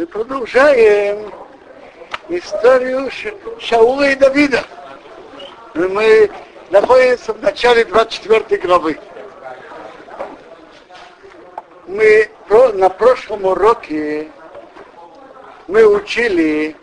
Мы 0.00 0.06
продолжаем 0.06 1.30
историю 2.30 3.10
Шаула 3.58 4.08
и 4.08 4.14
Давида. 4.14 4.64
Мы 5.74 6.30
находимся 6.70 7.34
в 7.34 7.42
начале 7.42 7.84
24 7.84 8.62
главы. 8.62 8.98
Мы 11.86 12.30
на 12.48 12.88
прошлом 12.88 13.44
уроке 13.44 14.28
мы 15.68 15.84
учили, 15.84 16.74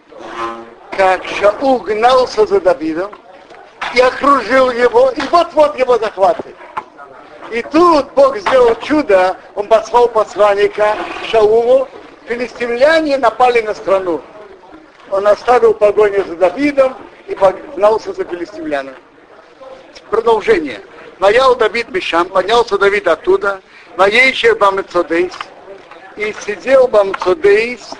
как 0.92 1.26
Шаул 1.26 1.80
гнался 1.80 2.46
за 2.46 2.62
Давидом 2.62 3.10
и 3.96 4.00
окружил 4.00 4.70
его, 4.70 5.10
и 5.10 5.22
вот-вот 5.32 5.76
его 5.80 5.98
захватывает. 5.98 6.56
И 7.50 7.64
тут 7.64 8.12
Бог 8.14 8.38
сделал 8.38 8.76
чудо, 8.76 9.38
он 9.56 9.68
послал 9.68 10.08
посланника 10.08 10.96
Шаулу, 11.32 11.88
филистимляне 12.28 13.18
напали 13.18 13.62
на 13.62 13.74
страну. 13.74 14.22
Он 15.10 15.26
оставил 15.28 15.74
погоню 15.74 16.24
за 16.26 16.36
Давидом 16.36 16.96
и 17.28 17.36
погнался 17.36 18.14
за 18.14 18.26
филистимлянами. 18.26 18.98
Продолжение. 20.10 20.82
Наял 21.20 21.56
Давид 21.56 21.90
Мишам, 21.90 22.30
поднялся 22.30 22.78
Давид 22.78 23.08
оттуда, 23.08 23.62
Наейшер 23.98 24.56
Бамецодейс, 24.56 25.34
и 26.16 26.34
сидел 26.46 26.88
Бамецодейс 26.88 27.92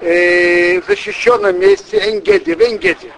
э, 0.00 0.80
в 0.80 0.86
защищенном 0.86 1.58
месте 1.58 1.98
Энгеде, 1.98 2.54
в 2.54 2.62
Энгеде. 2.62 3.12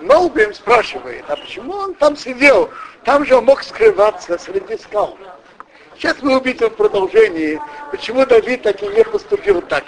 Молбим 0.00 0.52
спрашивает, 0.54 1.24
а 1.28 1.36
почему 1.36 1.74
он 1.74 1.94
там 1.94 2.16
сидел? 2.16 2.70
Там 3.04 3.24
же 3.24 3.36
он 3.36 3.44
мог 3.46 3.62
скрываться 3.62 4.38
среди 4.38 4.76
скал. 4.76 5.16
Сейчас 5.95 6.17
мы 6.21 6.37
увидим 6.37 6.69
в 6.69 6.75
продолжении, 6.75 7.59
почему 7.91 8.25
Давид 8.25 8.61
так 8.61 8.81
и 8.83 8.87
не 8.87 9.03
поступил 9.03 9.61
так. 9.61 9.83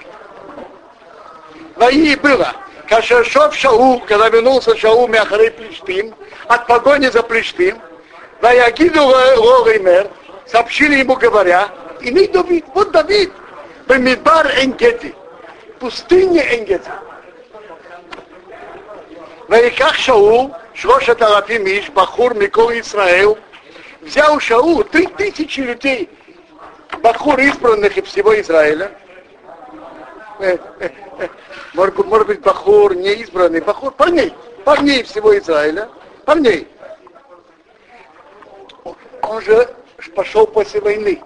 Вои 1.76 2.16
было. 2.16 2.54
Кашашов 2.88 3.56
Шаул, 3.56 4.02
когда 4.02 4.30
вернулся 4.30 4.76
Шаул 4.76 5.08
Мяхарей 5.08 5.52
Плештим, 5.52 6.16
от 6.48 6.66
погони 6.66 7.08
за 7.08 7.22
Плештим, 7.22 7.80
Ваягиду 8.42 9.04
Лоример, 9.04 10.10
сообщили 10.48 10.96
ему, 10.96 11.16
говоря, 11.16 11.70
и 12.02 12.10
не 12.10 12.26
Давид, 12.28 12.66
вот 12.74 12.92
Давид, 12.92 13.32
Бемидбар 13.88 14.48
Энгети, 14.64 15.14
пустыне 15.80 16.42
Энгети. 16.56 16.90
ויקח 19.50 19.94
שאול 19.94 20.46
שלושת 20.74 21.22
אלפים 21.22 21.68
איש, 21.68 21.90
בחור 21.90 22.30
מכל 22.34 22.74
ישראל, 22.76 23.28
взял 24.05 24.39
Шаул 24.41 24.85
три 24.85 25.07
тысячи 25.07 25.61
людей, 25.61 26.09
Бахур 27.03 27.39
избранных 27.41 27.97
из 27.97 28.05
всего 28.05 28.39
Израиля. 28.41 28.93
Может, 31.75 31.99
может 32.05 32.27
быть, 32.27 32.41
Бахур 32.41 32.95
не 32.95 33.15
избранный, 33.15 33.61
Бахур 33.61 33.93
парней, 33.93 34.33
парней 34.65 35.03
всего 35.03 35.37
Израиля, 35.39 35.89
парней. 36.25 36.69
Он 39.23 39.41
же 39.41 39.75
пошел 40.15 40.47
после 40.47 40.81
войны. 40.81 41.23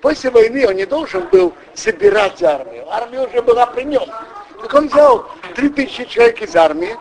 После 0.00 0.30
войны 0.30 0.66
он 0.68 0.74
не 0.74 0.84
должен 0.84 1.26
был 1.28 1.54
собирать 1.74 2.42
армию. 2.42 2.86
Армия 2.90 3.26
уже 3.26 3.40
была 3.42 3.66
при 3.66 3.84
нем. 3.84 4.04
Так 4.60 4.74
он 4.74 4.88
взял 4.88 5.26
три 5.54 5.68
тысячи 5.68 6.04
человек 6.04 6.42
из 6.42 6.56
армии, 6.56 6.96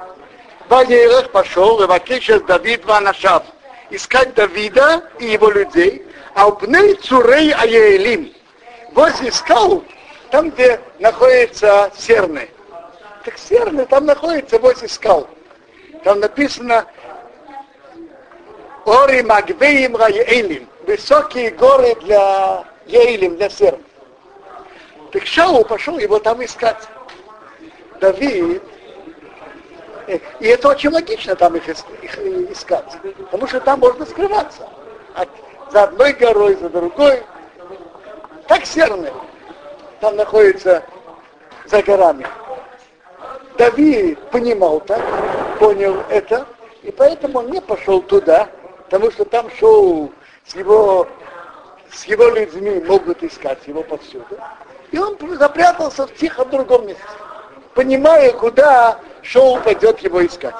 Ваерах 0.70 1.32
пошел, 1.32 1.80
Левакешес 1.80 2.42
Давид 2.42 2.86
Ванашав, 2.86 3.44
искать 3.90 4.34
Давида 4.34 5.04
и 5.20 5.26
его 5.26 5.50
людей, 5.50 6.06
а 6.34 6.48
у 6.48 6.52
пней 6.54 6.96
Цурей 6.96 7.54
Аелим, 7.54 8.34
возле 8.94 9.32
скал, 9.32 9.84
там, 10.32 10.50
где 10.50 10.80
находится 11.00 11.92
Серны. 11.98 12.50
Так 13.24 13.38
Серны 13.38 13.86
там 13.86 14.06
находится 14.06 14.60
возле 14.60 14.88
скал. 14.88 15.28
Там 16.04 16.20
написано 16.20 16.86
Ори 18.86 19.24
Магвеим 19.24 19.96
Раелим, 19.96 20.68
высокие 20.86 21.50
горы 21.52 21.96
для 22.02 22.66
Еилим, 22.86 23.38
для 23.38 23.50
Серн. 23.50 23.82
Так 25.12 25.26
Шау 25.26 25.64
пошел 25.64 25.98
его 25.98 26.20
там 26.20 26.44
искать. 26.44 26.88
Давид 28.00 28.62
и 30.08 30.46
это 30.46 30.70
очень 30.70 30.92
логично 30.92 31.36
там 31.36 31.56
их, 31.56 31.68
их 31.68 32.18
искать. 32.52 32.98
Потому 33.26 33.48
что 33.48 33.60
там 33.60 33.80
можно 33.80 34.06
скрываться. 34.06 34.68
За 35.72 35.84
одной 35.84 36.14
горой, 36.14 36.56
за 36.56 36.70
другой. 36.70 37.24
Так 38.48 38.66
серны. 38.66 39.12
Там 40.00 40.16
находится 40.16 40.84
за 41.66 41.82
горами. 41.82 42.28
Давид 43.58 44.20
понимал 44.30 44.82
так, 44.82 45.02
понял 45.60 46.04
это, 46.10 46.46
и 46.84 46.92
поэтому 46.92 47.40
он 47.40 47.52
не 47.52 47.62
пошел 47.62 48.02
туда, 48.02 48.50
потому 48.84 49.10
что 49.12 49.26
там 49.26 49.50
шел 49.52 50.12
с 50.46 50.56
его, 50.56 51.08
с 51.92 52.04
его 52.04 52.30
людьми 52.30 52.84
могут 52.86 53.24
искать 53.24 53.60
его 53.66 53.82
повсюду. 53.82 54.38
И 54.92 55.00
он 55.00 55.18
запрятался 55.38 56.06
в 56.06 56.14
тихо 56.16 56.46
другом 56.46 56.88
месте, 56.88 57.04
понимая, 57.74 58.34
куда 58.34 59.00
Шоу 59.26 59.60
пойдет 59.60 60.00
его 60.00 60.26
искать. 60.26 60.56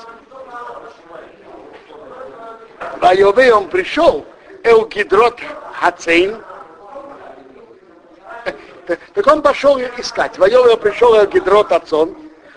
Вайове 3.00 3.54
он 3.54 3.70
пришел, 3.70 4.26
Эл 4.64 4.88
Гидрот 4.88 5.40
Хацейн, 5.74 6.44
так 9.14 9.28
он 9.28 9.42
пошел 9.42 9.80
искать. 9.98 10.38
Вайове 10.40 10.78
пришел 10.78 11.14
Эл 11.14 11.28
Гидрот 11.28 11.72
Ацон, 11.72 12.16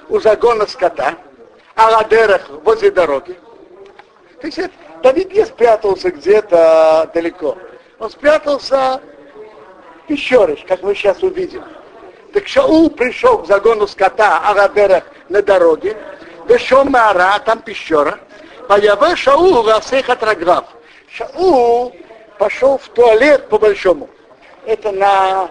у 0.08 0.18
загона 0.18 0.66
скота, 0.66 1.14
Аладерах 1.74 2.48
возле 2.64 2.90
дороги. 2.90 3.38
То 4.40 4.46
есть 4.46 4.60
Давид 5.02 5.32
не 5.32 5.44
спрятался 5.44 6.10
где-то 6.10 7.10
далеко. 7.12 7.58
Он 7.98 8.10
спрятался 8.10 9.02
в 10.04 10.06
пещере, 10.06 10.56
как 10.66 10.82
мы 10.82 10.94
сейчас 10.94 11.22
увидим. 11.22 11.64
Так 12.32 12.46
Шаул 12.46 12.90
пришел 12.90 13.38
к 13.38 13.46
загону 13.46 13.86
скота 13.86 14.38
Арадерах 14.48 15.04
на 15.28 15.42
дороге, 15.42 15.96
Бешом 16.46 16.90
Мара, 16.90 17.38
там 17.40 17.60
пещера, 17.60 18.18
Появе 18.68 19.16
Шаул 19.16 19.62
Васех 19.62 20.08
Атраграф. 20.08 20.64
Шаул 21.10 21.94
пошел 22.38 22.78
в 22.78 22.88
туалет 22.88 23.48
по 23.48 23.58
большому. 23.58 24.08
Это 24.64 24.92
на, 24.92 25.48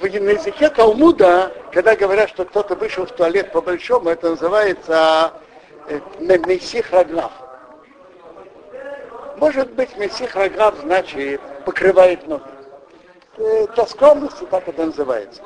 на 0.00 0.06
языке 0.06 0.68
Талмуда, 0.70 1.52
когда 1.72 1.96
говорят, 1.96 2.28
что 2.30 2.44
кто-то 2.44 2.74
вышел 2.74 3.06
в 3.06 3.10
туалет 3.10 3.52
по 3.52 3.60
большому, 3.60 4.10
это 4.10 4.30
называется 4.30 5.32
э, 5.88 6.00
Месих 6.20 6.90
Раграф. 6.92 7.32
Может 9.36 9.72
быть, 9.72 9.96
Месих 9.96 10.34
Раграф 10.34 10.74
значит 10.82 11.40
покрывает 11.64 12.26
ноги. 12.26 12.42
Для 13.36 13.86
скромности 13.86 14.44
так 14.50 14.68
это 14.68 14.86
называется 14.86 15.42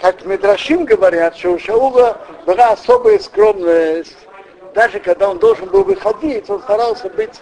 как 0.00 0.24
Медрашим 0.24 0.84
говорят, 0.84 1.36
что 1.36 1.50
у 1.50 1.58
Шаула 1.58 2.18
была 2.46 2.70
особая 2.70 3.18
скромность, 3.18 4.16
даже 4.74 4.98
когда 4.98 5.28
он 5.28 5.38
должен 5.38 5.68
был 5.68 5.84
выходить, 5.84 6.48
он 6.48 6.60
старался 6.62 7.10
быть 7.10 7.40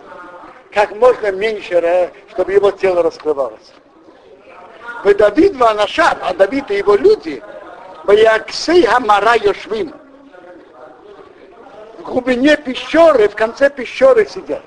как 0.72 0.94
можно 0.96 1.30
меньше, 1.30 2.12
чтобы 2.30 2.52
его 2.52 2.70
тело 2.72 3.02
раскрывалось. 3.02 3.72
Вы 5.04 5.14
Давид 5.14 5.56
Ванашат, 5.56 6.18
а 6.20 6.34
Давид 6.34 6.70
и 6.70 6.78
его 6.78 6.96
люди, 6.96 7.42
Ваяксей 8.04 8.84
Хамара 8.84 9.36
Йошвим, 9.36 9.94
в 11.98 12.02
глубине 12.02 12.56
пещеры, 12.56 13.28
в 13.28 13.36
конце 13.36 13.70
пещеры 13.70 14.26
сидят. 14.26 14.62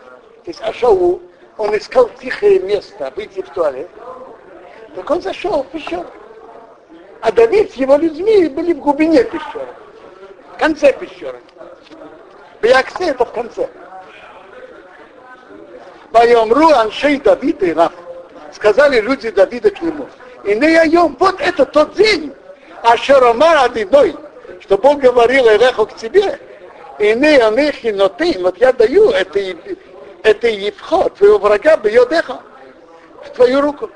То 0.46 0.50
есть 0.50 0.62
Ашау, 0.62 1.22
он 1.58 1.78
искал 1.78 2.10
тихое 2.20 2.60
место, 2.60 3.12
выйти 3.16 3.42
в 3.42 3.50
туалет. 3.50 3.90
Так 4.96 5.10
он 5.10 5.22
зашел 5.22 5.64
в 5.64 5.68
пещеру 5.68 6.06
а 7.22 7.32
Давид 7.32 7.72
с 7.72 7.76
его 7.76 7.98
людьми 7.98 8.48
были 8.48 8.74
в 8.74 8.80
глубине 8.80 9.24
пещеры, 9.24 9.68
в 10.56 10.60
конце 10.60 10.92
пещеры. 10.94 11.40
Бьяксе 12.62 13.10
это 13.10 13.26
в 13.26 13.32
конце. 13.32 13.70
Байомру 16.12 16.70
Аншей 16.70 17.18
Давида 17.20 17.66
и 17.66 17.74
Раф. 17.74 17.94
Сказали 18.54 19.00
люди 19.00 19.30
Давида 19.30 19.72
к 19.72 19.82
нему. 19.82 20.08
И 20.44 20.56
не 20.56 20.76
айом, 20.76 21.16
вот 21.20 21.40
это 21.40 21.66
тот 21.66 21.94
день, 21.94 22.34
а 22.82 22.98
Шаромар 22.98 23.66
Адиной, 23.66 24.16
что 24.60 24.78
Бог 24.78 25.00
говорил 25.00 25.48
Эреху 25.48 25.86
к 25.86 25.96
тебе, 25.96 26.40
и 27.00 27.14
не 27.14 27.38
анехи 27.38 27.88
ноты, 27.88 28.38
вот 28.40 28.58
я 28.58 28.74
даю 28.74 29.12
это, 29.12 29.40
это 30.24 30.48
и 30.48 30.72
вход 30.72 31.16
твоего 31.16 31.38
врага 31.38 31.78
бьет 31.78 32.12
в 32.12 33.30
твою 33.36 33.62
руку. 33.62 33.90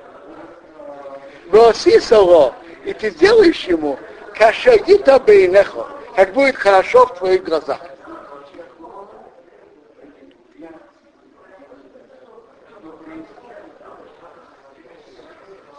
Васисово, 1.48 2.54
и 2.86 2.94
ты 2.94 3.10
сделаешь 3.10 3.64
ему 3.66 3.98
кашагита 4.38 5.20
бейнехо, 5.20 5.88
как 6.16 6.34
будет 6.34 6.56
хорошо 6.56 7.08
в 7.08 7.16
твоих 7.18 7.44
глазах. 7.44 7.80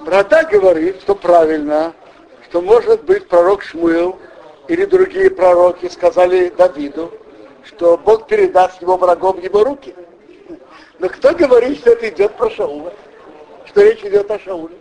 Рада 0.04 0.44
говорит, 0.44 1.00
что 1.00 1.14
правильно, 1.14 1.92
что 2.48 2.60
может 2.60 3.04
быть 3.04 3.28
пророк 3.28 3.62
Шмуил 3.62 4.18
или 4.68 4.84
другие 4.84 5.30
пророки 5.30 5.88
сказали 5.88 6.48
Давиду, 6.50 7.12
что 7.64 7.96
Бог 7.98 8.28
передаст 8.28 8.80
его 8.80 8.96
врагом 8.96 9.40
в 9.40 9.42
его 9.42 9.64
руки. 9.64 9.94
Но 10.98 11.08
кто 11.08 11.34
говорит, 11.34 11.78
что 11.78 11.90
это 11.90 12.08
идет 12.08 12.34
про 12.36 12.48
Шаула? 12.50 12.92
Что 13.66 13.82
речь 13.82 14.04
идет 14.04 14.30
о 14.30 14.38
Шауле? 14.38 14.76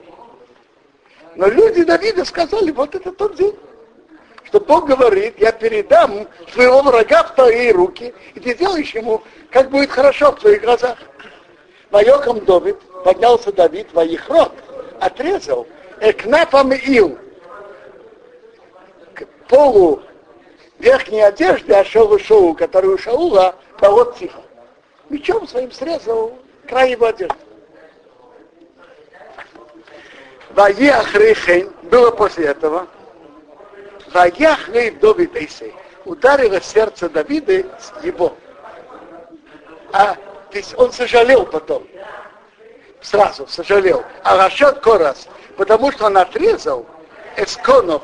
Но 1.35 1.47
люди 1.47 1.83
Давида 1.83 2.23
сказали, 2.25 2.71
вот 2.71 2.95
это 2.95 3.11
тот 3.11 3.35
день, 3.35 3.55
что 4.45 4.59
Бог 4.59 4.87
говорит, 4.87 5.35
я 5.37 5.51
передам 5.51 6.27
своего 6.53 6.81
врага 6.81 7.23
в 7.23 7.35
твои 7.35 7.71
руки, 7.71 8.13
и 8.33 8.39
ты 8.39 8.53
сделаешь 8.53 8.93
ему, 8.93 9.21
как 9.51 9.69
будет 9.69 9.91
хорошо 9.91 10.31
в 10.31 10.39
твоих 10.39 10.61
глазах. 10.61 10.97
Воеком 11.91 12.43
Давид, 12.45 12.77
поднялся 13.03 13.51
Давид, 13.51 13.87
воихрот, 13.93 14.53
отрезал, 14.99 15.67
экнафам 15.99 16.71
ил, 16.71 17.17
к 19.13 19.25
полу 19.49 20.01
верхней 20.79 21.21
одежды 21.21 21.73
Ашова 21.73 22.17
Шоу, 22.17 22.53
который 22.53 22.91
у 22.91 22.97
Шаула, 22.97 23.55
вот 23.81 24.17
тихо. 24.17 24.41
Мечом 25.09 25.47
своим 25.47 25.71
срезал 25.71 26.37
край 26.67 26.91
его 26.91 27.07
одежды. 27.07 27.35
Ваях 30.55 31.13
Рейхейн, 31.13 31.69
было 31.83 32.11
после 32.11 32.45
этого, 32.45 32.87
Ваях 34.13 34.69
Рей 34.69 34.91
Давид 34.91 35.35
Эйсей, 35.35 35.73
ударило 36.05 36.61
сердце 36.61 37.09
Давида 37.09 37.65
его. 38.01 38.37
А, 39.91 40.15
то 40.15 40.57
есть 40.57 40.73
он 40.77 40.93
сожалел 40.93 41.45
потом, 41.45 41.85
сразу 43.01 43.45
сожалел. 43.47 44.05
А 44.23 44.37
Рашат 44.37 44.79
Корас, 44.79 45.27
потому 45.57 45.91
что 45.91 46.05
он 46.05 46.17
отрезал 46.17 46.85
эсконов 47.35 48.03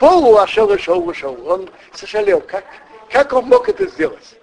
полу 0.00 0.36
Ашел 0.36 0.72
и 0.72 0.78
Шоу. 0.78 1.12
Он 1.46 1.70
сожалел, 1.92 2.40
как, 2.40 2.64
как 3.10 3.32
он 3.32 3.44
мог 3.44 3.68
это 3.68 3.86
сделать. 3.86 4.36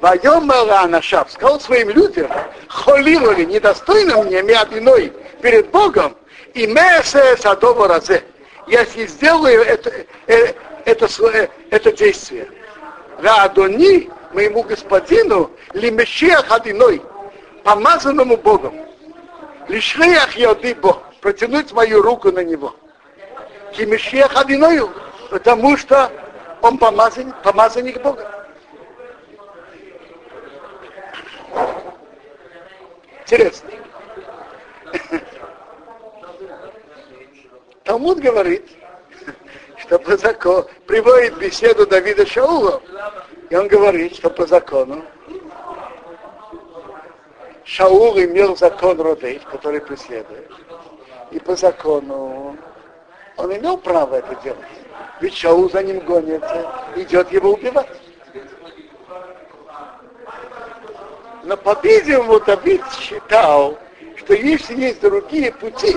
Вайомара 0.00 0.82
Анашав 0.82 1.30
сказал 1.30 1.60
своим 1.60 1.90
людям, 1.90 2.30
холировали 2.68 3.44
недостойно 3.44 4.22
мне 4.22 4.42
миадиной 4.42 5.12
перед 5.42 5.70
Богом, 5.70 6.16
и 6.54 6.66
месе 6.66 7.36
садово 7.36 7.88
разе. 7.88 8.22
Если 8.66 9.06
сделаю 9.06 9.62
это, 9.62 9.92
это, 10.26 10.54
это, 10.84 11.08
э, 11.32 11.48
это 11.70 11.92
действие. 11.92 12.48
Радони, 13.20 14.10
моему 14.32 14.62
господину, 14.62 15.50
лимешех 15.72 16.44
одиной, 16.50 17.02
помазанному 17.64 18.36
Богом. 18.36 18.74
Лишреях 19.66 20.36
яды 20.36 20.74
Бог, 20.76 21.02
протянуть 21.20 21.72
мою 21.72 22.02
руку 22.02 22.30
на 22.30 22.44
него. 22.44 22.74
Кимешех 23.72 24.36
одиною, 24.36 24.90
потому 25.30 25.76
что 25.76 26.10
он 26.62 26.78
помазанник, 26.78 27.34
помазанник 27.42 28.00
Бога. 28.00 28.37
Интересно. 33.30 33.70
Талмуд 37.84 38.20
говорит, 38.20 38.64
что 39.76 39.98
по 39.98 40.16
закону, 40.16 40.66
приводит 40.86 41.36
беседу 41.36 41.86
Давида 41.86 42.24
Шаула, 42.24 42.80
и 43.50 43.54
он 43.54 43.68
говорит, 43.68 44.16
что 44.16 44.30
по 44.30 44.46
закону 44.46 45.04
Шаул 47.64 48.18
имел 48.18 48.56
закон 48.56 48.98
Родей, 48.98 49.42
который 49.50 49.82
преследует. 49.82 50.50
И 51.30 51.38
по 51.38 51.54
закону 51.54 52.56
он 53.36 53.56
имел 53.58 53.76
право 53.76 54.16
это 54.16 54.34
делать. 54.36 54.58
Ведь 55.20 55.36
Шаул 55.36 55.68
за 55.68 55.82
ним 55.82 56.00
гонится, 56.00 56.72
идет 56.96 57.30
его 57.30 57.52
убивать. 57.52 57.88
Но, 61.48 61.56
по-видимому, 61.56 62.40
Давид 62.40 62.82
считал, 63.00 63.78
что 64.16 64.34
если 64.34 64.78
есть 64.78 65.00
другие 65.00 65.50
пути, 65.50 65.96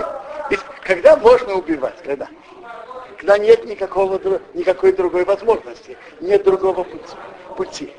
ведь 0.50 0.62
когда 0.82 1.18
можно 1.18 1.56
убивать, 1.56 2.02
когда? 2.06 2.30
Когда 3.18 3.38
нет 3.38 3.66
никакого, 3.66 4.18
никакой 4.54 4.94
другой 4.94 5.26
возможности, 5.26 5.98
нет 6.22 6.46
другого 6.46 6.86
пути. 6.86 7.16
пути. 7.58 7.94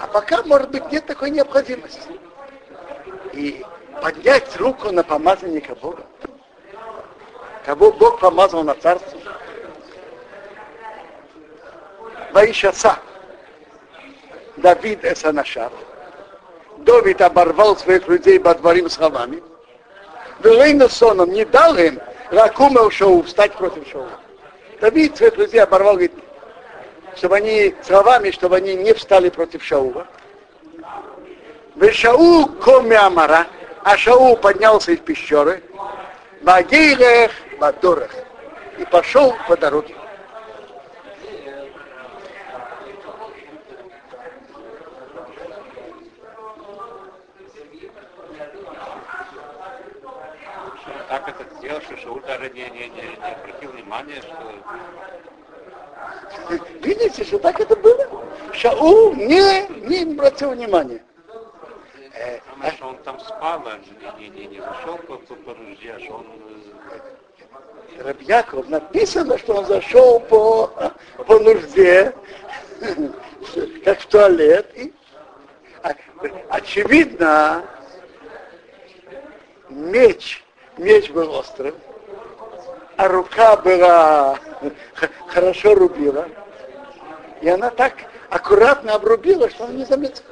А 0.00 0.08
пока, 0.08 0.42
может 0.42 0.72
быть, 0.72 0.90
нет 0.90 1.06
такой 1.06 1.30
необходимости. 1.30 2.18
И 3.32 3.64
поднять 4.02 4.56
руку 4.56 4.90
на 4.90 5.04
помазанника 5.04 5.76
Бога, 5.76 6.06
кого 7.64 7.92
Бог 7.92 8.18
помазал 8.18 8.64
на 8.64 8.74
царство, 8.74 9.20
Ваишаса, 12.32 12.98
Давид 14.56 15.04
Эсанашав, 15.04 15.72
Давид 16.78 17.20
оборвал 17.20 17.76
своих 17.76 18.06
людей 18.08 18.38
под 18.38 18.60
дворим 18.60 18.88
с 18.88 18.96
хавами. 18.96 19.42
Велейна 20.42 20.88
соном 20.88 21.30
не 21.32 21.44
дал 21.44 21.76
им 21.76 21.98
Ракума 22.30 22.90
Шоу 22.90 23.22
встать 23.22 23.52
против 23.54 23.88
Шоу. 23.88 24.06
Давид 24.80 25.16
своих 25.16 25.36
людей 25.38 25.62
оборвал, 25.62 25.94
говорит, 25.94 26.12
чтобы 27.16 27.36
они 27.36 27.74
с 27.82 27.88
хавами, 27.88 28.30
чтобы 28.30 28.56
они 28.56 28.74
не 28.74 28.92
встали 28.92 29.30
против 29.30 29.64
Шаула. 29.64 30.06
Вешау 31.76 32.46
коми 32.46 32.94
Амара, 32.94 33.46
а 33.82 33.96
Шау 33.96 34.36
поднялся 34.36 34.92
из 34.92 34.98
пещеры, 34.98 35.62
Багейлех 36.42 37.32
Бадорах, 37.58 38.10
и 38.78 38.84
пошел 38.84 39.34
по 39.48 39.56
дороге. 39.56 39.94
Так 51.08 51.28
это 51.28 51.44
сделал, 51.56 51.80
что 51.82 51.96
Шауль 51.96 52.22
даже 52.22 52.50
не, 52.50 52.62
не, 52.70 52.88
не, 52.88 53.02
не 53.02 53.34
обратил 53.34 53.70
внимания, 53.72 54.20
что... 54.22 54.54
Видите, 56.82 57.24
что 57.24 57.38
так 57.38 57.60
это 57.60 57.76
было? 57.76 58.24
Шаул 58.52 59.14
не, 59.14 59.66
не 59.86 60.12
обратил 60.12 60.50
внимания. 60.50 61.02
Э, 62.14 62.38
а 62.60 62.70
что 62.72 62.88
он 62.88 62.98
там 62.98 63.20
спал, 63.20 63.62
а 63.66 63.78
не, 64.18 64.28
не, 64.28 64.46
не, 64.46 64.60
зашел 64.60 64.96
по, 64.98 65.16
по, 65.18 65.34
по 65.34 65.54
нужде, 65.54 65.92
а 65.92 66.00
что 66.00 66.14
он... 66.14 66.26
Э, 67.98 68.02
Рабьяков 68.02 68.68
написано, 68.68 69.38
что 69.38 69.54
он 69.54 69.66
зашел 69.66 70.20
по, 70.20 70.92
по 71.26 71.38
нужде, 71.38 72.14
как 73.84 74.00
в 74.00 74.06
туалет. 74.06 74.70
И, 74.76 74.92
очевидно, 76.50 77.64
меч 79.70 80.44
меч 80.78 81.10
был 81.10 81.34
острым, 81.34 81.74
а 82.96 83.08
рука 83.08 83.56
была 83.56 84.38
хорошо 85.28 85.74
рубила. 85.74 86.28
И 87.40 87.48
она 87.48 87.70
так 87.70 87.92
аккуратно 88.30 88.94
обрубила, 88.94 89.48
что 89.50 89.64
он 89.64 89.76
не 89.76 89.84
заметил. 89.84 90.22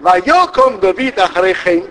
ויקם 0.00 0.80
דוד 0.80 1.18
אחרי 1.18 1.54
כן. 1.54 1.90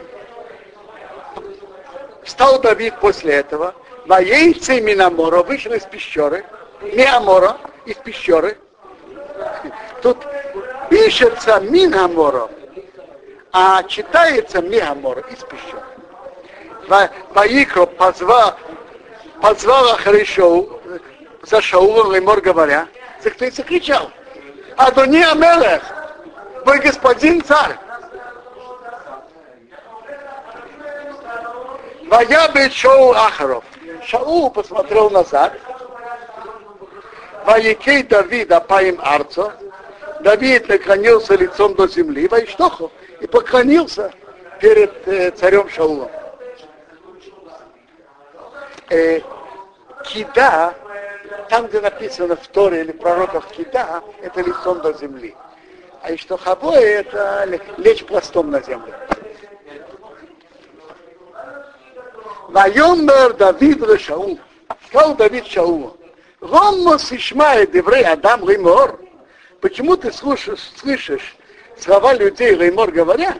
Встал 2.24 2.60
Давид 2.62 2.94
после 3.00 3.34
этого. 3.34 3.74
ויצא 4.06 4.80
מן 4.80 4.98
המערה 4.98 5.44
вышел 5.44 5.74
из 5.74 5.84
пещеры. 5.84 6.46
מהמערה 6.82 7.58
из 7.86 7.96
пещеры. 7.96 8.58
Тут 10.02 10.18
пишется 10.90 11.60
מן 11.60 11.85
המערה 11.85 12.50
а 13.54 13.84
читается 13.84 14.62
מהמערה 14.62 15.20
из 15.20 15.38
пещеры. 15.44 15.84
ויקרא 17.34 17.86
позвал, 17.86 18.56
позвал 19.42 19.94
Ахаришоу 19.94 20.82
за 21.44 21.62
Шаулом 21.62 22.12
לאמר 22.12 22.42
говоря, 22.42 22.88
за 23.22 23.30
кто 23.30 23.46
и 23.46 23.52
закричал, 23.52 24.12
Адони 24.76 25.22
Амелех, 25.22 25.84
мой 26.66 26.80
господин 26.80 27.44
царь. 27.44 27.78
Ваябит 32.08 32.74
Шоу 32.74 33.12
Ахаров. 33.14 33.64
Шаул 34.06 34.50
посмотрел 34.50 35.10
назад. 35.10 35.54
Ваикей 37.46 38.04
Давид 38.04 38.52
Апаим 38.52 39.00
Арцо. 39.02 39.54
Давид 40.24 40.68
наклонился 40.70 41.36
лицом 41.36 41.76
до 41.76 41.88
земли. 41.88 42.28
Ваиштоху 42.28 42.92
и 43.20 43.28
поклонился 43.28 44.12
перед 44.60 45.08
э, 45.08 45.32
царем 45.32 45.70
Шаулом. 45.70 46.10
Э, 48.90 49.20
кида 50.06 50.74
там, 51.50 51.68
где 51.68 51.82
написано 51.82 52.36
в 52.36 52.48
Торе 52.48 52.82
или 52.82 52.92
пророков 52.92 53.46
Кита, 53.48 54.02
это 54.22 54.42
лицом 54.42 54.82
до 54.82 54.94
земли. 54.94 55.36
А 56.02 56.16
что 56.18 56.38
хабой, 56.38 56.82
это 56.84 57.48
лечь 57.78 58.04
пластом 58.06 58.50
на 58.50 58.62
землю. 58.62 58.94
Вайомер 62.48 63.34
Давид 63.34 64.02
Шаул. 64.02 64.40
Сказал 64.88 65.16
Давид 65.16 65.46
Шаулу. 65.48 65.96
Ромос 66.42 67.12
Ишмает 67.12 67.74
еврей 67.76 68.06
Адам 68.06 68.44
Леймор. 68.44 69.00
Почему 69.64 69.96
ты 69.96 70.12
слушаешь, 70.12 70.60
слышишь 70.76 71.38
слова 71.78 72.14
людей 72.14 72.54
Леймор 72.54 72.92
говоря? 72.92 73.38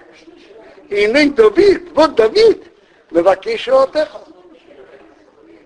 И 0.88 1.06
ныне 1.08 1.32
Давид, 1.32 1.92
вот 1.94 2.16
Давид, 2.16 2.64
Левакиш 3.12 3.68
Отеха. 3.68 4.22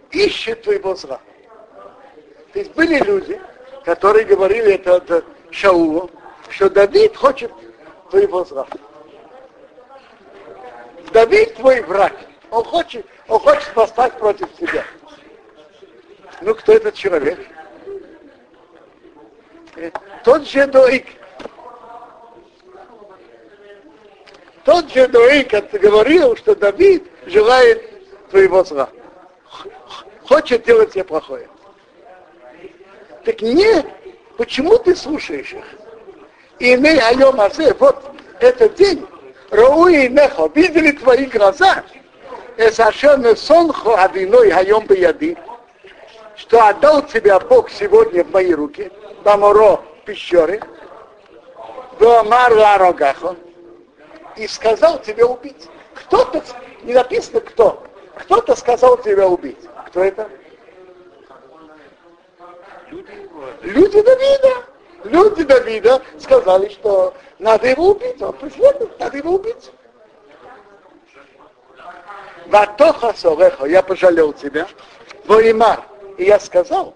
Ищет 0.10 0.64
твоего 0.64 0.96
зла. 0.96 1.22
То 2.54 2.60
есть 2.60 2.74
были 2.74 2.98
люди, 3.04 3.40
которые 3.86 4.26
говорили 4.26 4.74
это, 4.74 4.94
это 4.94 5.24
Шаулу, 5.52 6.10
что 6.50 6.72
Давид 6.72 7.16
хочет 7.16 7.52
твоего 8.10 8.44
зла. 8.44 8.68
Давид 11.14 11.54
твой 11.54 11.82
враг. 11.82 12.14
Он 12.50 12.64
хочет, 12.64 13.06
он 13.28 13.40
хочет 13.42 13.76
восстать 13.76 14.18
против 14.18 14.52
тебя. 14.56 14.84
Ну, 16.42 16.56
кто 16.56 16.74
этот 16.74 16.96
человек? 16.96 17.38
Тот 20.24 20.48
же 20.48 20.66
Доик. 20.68 21.06
Тот 24.64 24.92
же 24.92 25.08
Доик 25.08 25.52
говорил, 25.72 26.36
что 26.36 26.56
Давид 26.56 27.04
желает 27.26 28.30
твоего 28.30 28.64
зла. 28.64 28.90
Хочет 30.28 30.66
делать 30.66 30.92
тебе 30.92 31.04
плохое. 31.04 31.48
Так 33.24 33.42
нет, 33.42 33.86
почему 34.38 34.78
ты 34.78 34.96
слушаешь 34.96 35.54
их? 35.54 35.66
И 36.60 36.76
не 36.76 36.98
айом 36.98 37.40
азе, 37.40 37.74
вот 37.80 38.04
этот 38.40 38.76
день, 38.76 39.06
Рауи 39.52 40.06
и 40.06 40.10
Нехо, 40.10 40.52
видели 40.54 40.92
твои 40.92 41.26
глаза, 41.26 41.84
Эсашен 42.58 43.38
сонхо 43.38 43.96
адиной 43.96 44.50
хайом 44.50 44.86
яди, 44.90 45.38
что 46.36 46.68
отдал 46.68 47.04
тебя 47.04 47.40
Бог 47.40 47.70
сегодня 47.70 48.24
в 48.24 48.32
мои 48.32 48.54
руки, 48.54 48.92
Баморо 49.24 49.82
пещеры, 50.06 50.62
до 52.00 52.24
Марла 52.24 52.96
и 54.36 54.48
сказал 54.48 55.00
тебе 55.00 55.26
убить. 55.26 55.68
Кто-то, 55.96 56.44
не 56.84 56.94
написано 56.94 57.42
кто, 57.42 57.84
кто-то 58.16 58.56
сказал 58.56 58.98
тебя 58.98 59.28
убить. 59.28 59.68
Кто 59.88 60.04
это? 60.04 60.30
Люди 63.62 64.02
Давида. 64.02 64.64
Люди 65.04 65.44
Давида 65.44 66.02
сказали, 66.20 66.70
что 66.70 67.14
надо 67.40 67.68
его 67.68 67.90
убить. 67.90 68.22
Он 68.22 68.34
преследует, 68.34 69.00
надо 69.00 69.18
его 69.18 69.36
убить. 69.36 69.72
Ватоха 72.48 73.14
Сорехо, 73.14 73.66
я 73.66 73.84
пожалел 73.84 74.34
тебя. 74.34 74.68
Воимар. 75.26 75.84
И 76.18 76.24
я 76.24 76.40
сказал, 76.40 76.96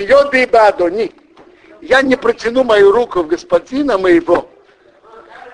Йоди. 0.00 1.12
Я 1.80 2.02
не 2.02 2.16
протяну 2.16 2.64
мою 2.64 2.92
руку 2.92 3.22
в 3.22 3.28
господина 3.28 3.98
моего. 3.98 4.48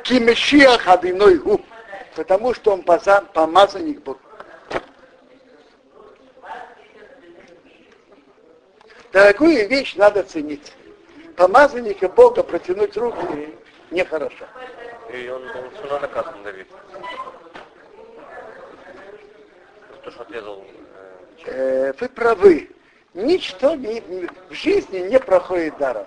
Кимешиах 0.02 0.86
Адиной 0.88 1.38
Гу. 1.38 1.60
Потому 2.16 2.54
что 2.54 2.72
он 2.72 2.82
помазанник 2.82 4.02
Бога. 4.02 4.20
Дорогую 9.12 9.68
вещь 9.68 9.94
надо 9.96 10.22
ценить. 10.22 10.72
Помазанника 11.36 12.08
Бога 12.08 12.42
протянуть 12.42 12.96
руки 12.96 13.54
нехорошо. 13.90 14.44
И 15.12 15.28
он 15.28 15.42
был 15.42 15.70
сюда 15.80 16.00
наказан, 16.00 16.42
Давид. 16.42 16.66
То, 20.02 20.10
что 20.10 20.22
отрезал... 20.22 20.64
Э, 21.46 21.92
вы 21.92 22.08
правы. 22.08 22.73
Ничто 23.14 23.76
не, 23.76 24.00
в 24.50 24.52
жизни 24.52 24.99
не 24.99 25.21
проходит 25.21 25.78
даром. 25.78 26.06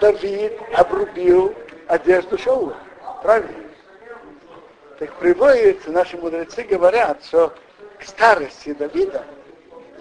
Давид 0.00 0.52
обрубил 0.74 1.54
одежду 1.86 2.38
Шаула. 2.38 2.76
Правильно? 3.22 3.52
Так 4.98 5.12
приводится, 5.14 5.90
наши 5.90 6.16
мудрецы 6.16 6.62
говорят, 6.62 7.22
что 7.24 7.52
к 7.98 8.04
старости 8.04 8.72
Давида 8.72 9.24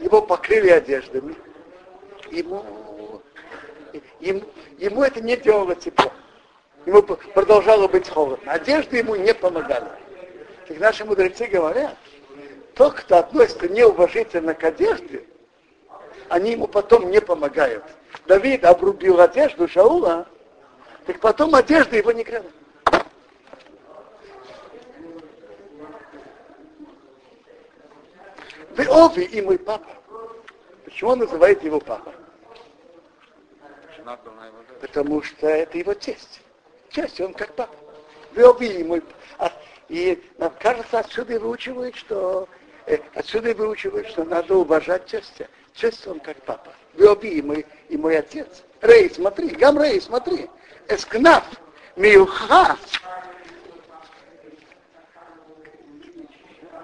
его 0.02 0.22
покрыли 0.22 0.70
одеждами. 0.70 1.36
Ему, 2.32 2.64
ему, 4.22 4.44
ему 4.78 5.04
это 5.04 5.20
не 5.20 5.36
делало 5.36 5.76
тепло. 5.76 6.12
Ему 6.86 7.02
продолжало 7.02 7.90
быть 7.90 8.08
холодно. 8.08 8.54
Одежды 8.54 8.98
ему 8.98 9.16
не 9.16 9.34
помогали. 9.34 9.90
Как 10.66 10.80
наши 10.80 11.04
мудрецы 11.04 11.48
говорят, 11.48 11.98
тот, 12.80 12.94
кто 12.94 13.18
относится 13.18 13.68
неуважительно 13.68 14.54
к 14.54 14.64
одежде, 14.64 15.26
они 16.30 16.52
ему 16.52 16.66
потом 16.66 17.12
не 17.12 17.20
помогают. 17.20 17.84
Давид 18.26 18.64
обрубил 18.64 19.20
одежду 19.20 19.68
Шаула, 19.68 20.26
так 21.06 21.20
потом 21.20 21.56
одежда 21.56 21.98
его 21.98 22.14
не 22.14 22.24
грела. 22.24 22.46
Вы 28.78 28.86
Ови 28.86 29.26
и 29.26 29.42
мой 29.42 29.60
папа. 29.60 29.92
Почему 30.86 31.10
он 31.10 31.20
называет 31.20 31.62
его 31.62 31.82
папа? 31.82 32.14
Потому 34.80 35.22
что 35.22 35.48
это 35.48 35.78
его 35.78 35.94
тесть. 35.94 36.40
Тесть, 36.92 37.20
он 37.20 37.34
как 37.34 37.54
папа. 37.56 37.76
Вы 38.32 38.50
Ови 38.50 38.80
и 38.80 38.84
мой 38.86 39.02
папа. 39.38 39.54
И 39.90 40.24
нам 40.38 40.54
кажется, 40.60 41.00
отсюда 41.00 41.34
и 41.34 41.38
выучивают, 41.40 41.98
что 41.98 42.48
отсюда 43.14 43.50
и 43.50 43.54
выучивают, 43.54 44.08
что 44.08 44.24
надо 44.24 44.56
уважать 44.56 45.06
тестя. 45.06 45.48
Тесть 45.76 46.08
он 46.08 46.20
как 46.20 46.38
папа. 46.44 46.74
Вы 46.96 47.10
Ови 47.10 47.30
и 47.30 47.42
мой, 47.42 47.66
и 47.90 47.98
мой 47.98 48.18
отец. 48.18 48.64
Рей, 48.82 49.10
смотри, 49.10 49.50
Гам 49.50 49.82
Рей, 49.82 50.02
смотри. 50.02 50.50
Эскнаф, 50.88 51.44
Миуха, 51.96 52.78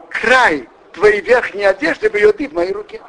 край 0.10 0.68
твоей 0.94 1.22
верхней 1.22 1.66
одежды 1.66 2.10
бьет 2.10 2.40
в 2.40 2.54
моей 2.54 2.72
руке. 2.72 3.02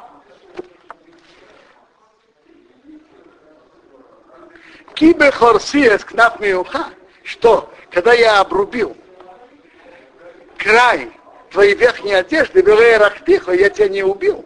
Кибе 4.93 5.31
хорсиес 5.31 6.03
кнап 6.03 6.39
миуха, 6.39 6.89
что, 7.23 7.71
когда 7.91 8.13
я 8.13 8.39
обрубил 8.39 8.97
край 10.57 11.11
твоей 11.57 11.73
верхней 11.73 12.13
одежды, 12.13 12.61
белая 12.61 12.99
рахтиха, 12.99 13.51
я 13.51 13.71
тебя 13.71 13.89
не 13.89 14.03
убил. 14.03 14.45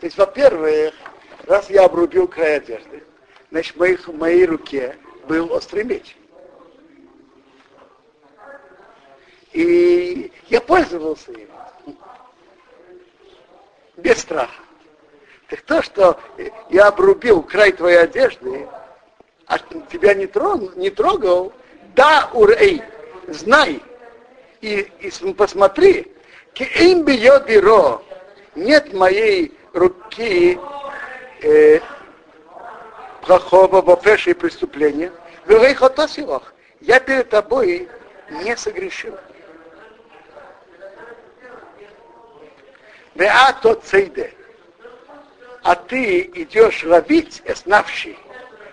То 0.00 0.06
есть, 0.06 0.18
во-первых, 0.18 0.92
раз 1.46 1.70
я 1.70 1.84
обрубил 1.84 2.26
край 2.26 2.56
одежды, 2.56 3.04
значит, 3.52 3.76
в, 3.76 3.78
моих, 3.78 4.08
в 4.08 4.18
моей 4.18 4.44
руке 4.44 4.96
был 5.28 5.52
острый 5.52 5.84
меч. 5.84 6.16
И 9.52 10.32
я 10.48 10.60
пользовался 10.60 11.30
им 11.30 11.48
без 13.96 14.18
страха. 14.18 14.62
Так 15.48 15.60
то, 15.60 15.80
что 15.80 16.18
я 16.70 16.88
обрубил 16.88 17.40
край 17.42 17.70
твоей 17.70 17.98
одежды, 17.98 18.66
а 19.46 19.60
тебя 19.60 20.12
не 20.12 20.26
трогал, 20.26 20.72
не 20.74 20.90
трогал 20.90 21.52
да, 21.94 22.30
урей, 22.32 22.82
знай 23.28 23.80
и, 24.60 24.90
и 24.98 25.32
посмотри, 25.32 26.15
им 26.64 27.04
бьет 27.04 27.46
бюро, 27.46 28.02
нет 28.54 28.92
моей 28.92 29.56
руки 29.72 30.58
э, 31.42 31.80
плохого, 33.22 33.82
вопрешей 33.82 34.34
преступления, 34.34 35.12
я 36.80 37.00
перед 37.00 37.28
тобой 37.30 37.88
не 38.30 38.56
согрешил. 38.56 39.16
Веато 43.14 43.74
цейде. 43.74 44.32
А 45.62 45.74
ты 45.74 46.20
идешь 46.34 46.84
ловить 46.84 47.42
эснавший 47.44 48.18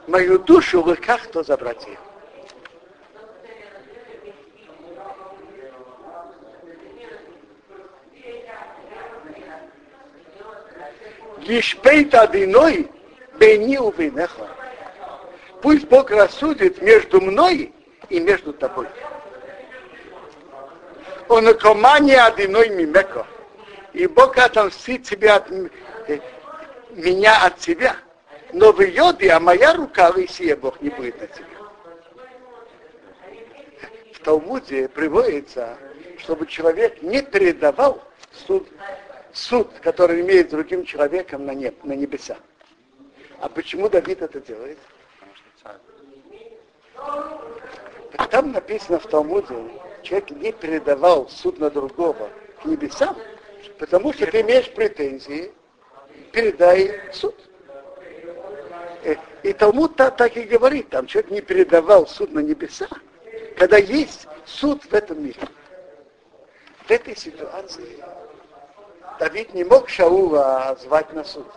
мою 0.07 0.37
душу 0.37 0.81
в 0.81 0.89
руках, 0.89 1.23
кто 1.23 1.43
забрать 1.43 1.85
ее. 1.87 1.97
Гишпейт 11.43 12.13
одиной 12.15 12.89
бейни 13.37 13.77
увинеха. 13.77 14.47
Пусть 15.61 15.85
Бог 15.87 16.11
рассудит 16.11 16.81
между 16.81 17.21
мной 17.21 17.73
и 18.09 18.19
между 18.19 18.53
тобой. 18.53 18.87
Он 21.29 21.53
комания 21.57 22.25
одиной 22.25 22.69
мимеко 22.69 23.25
и 23.93 24.07
Бог 24.07 24.37
отомстит 24.37 25.03
тебе 25.03 25.31
от, 25.31 25.49
э, 25.51 26.19
меня 26.91 27.45
от 27.45 27.57
тебя. 27.59 27.95
Но 28.51 28.71
в 28.71 28.81
йоде, 28.81 29.31
а 29.31 29.39
моя 29.39 29.73
рука 29.73 30.11
Исия 30.15 30.55
Бог 30.55 30.81
не 30.81 30.89
будет 30.89 31.19
на 31.21 31.27
тебя. 31.27 31.45
В 34.13 34.19
Талмуде 34.19 34.87
приводится, 34.87 35.77
чтобы 36.19 36.45
человек 36.47 37.01
не 37.01 37.21
передавал 37.21 38.03
суд, 38.47 38.67
суд, 39.33 39.67
который 39.81 40.21
имеет 40.21 40.49
другим 40.49 40.85
человеком 40.85 41.45
на, 41.45 41.53
неб, 41.53 41.83
на 41.83 41.93
небеса. 41.93 42.37
А 43.39 43.49
почему 43.49 43.89
Давид 43.89 44.21
это 44.21 44.39
делает? 44.39 44.77
Там 48.29 48.51
написано 48.51 48.99
в 48.99 49.07
Талмуде, 49.07 49.55
человек 50.03 50.31
не 50.31 50.51
передавал 50.51 51.27
суд 51.29 51.59
на 51.59 51.69
другого 51.69 52.29
к 52.61 52.65
небесам, 52.65 53.17
потому 53.79 54.13
что 54.13 54.27
ты 54.27 54.41
имеешь 54.41 54.71
претензии, 54.71 55.51
передай 56.31 56.99
суд. 57.11 57.35
Э, 59.03 59.15
и 59.41 59.53
Талмуд 59.53 59.95
так, 59.95 60.15
так 60.15 60.37
и 60.37 60.43
говорит, 60.43 60.89
там 60.89 61.07
человек 61.07 61.31
не 61.31 61.41
передавал 61.41 62.07
суд 62.07 62.31
на 62.31 62.39
небеса, 62.39 62.87
когда 63.57 63.77
есть 63.77 64.27
суд 64.45 64.83
в 64.83 64.93
этом 64.93 65.23
мире. 65.23 65.41
В 66.85 66.91
этой 66.91 67.15
ситуации 67.15 68.03
Давид 69.23 69.53
не 69.53 69.63
мог 69.63 69.87
Шаула 69.87 70.75
звать 70.81 71.13
на 71.13 71.23
суд. 71.23 71.47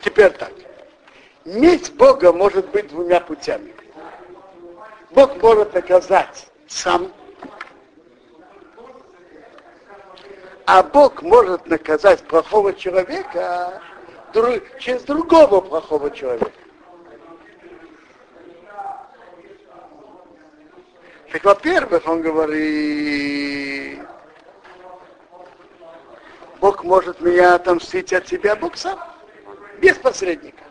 Теперь 0.00 0.30
так. 0.30 0.52
Месть 1.44 1.92
Бога 1.96 2.32
может 2.32 2.66
быть 2.70 2.88
двумя 2.88 3.20
путями. 3.20 3.74
Бог 5.10 5.36
может 5.42 5.74
наказать 5.74 6.46
сам, 6.66 7.12
а 10.64 10.82
Бог 10.82 11.20
может 11.20 11.66
наказать 11.66 12.22
плохого 12.22 12.72
человека 12.72 13.82
через 14.78 15.02
другого 15.02 15.60
плохого 15.60 16.10
человека. 16.10 16.52
Так, 21.42 21.44
во-первых, 21.44 22.06
он 22.06 22.22
говорит, 22.22 23.98
Бог 26.60 26.84
может 26.84 27.20
меня 27.20 27.56
отомстить 27.56 28.12
от 28.12 28.28
себя, 28.28 28.54
Бог 28.56 28.76
сам 28.76 28.98
без 29.78 29.96
посредника. 29.96 30.62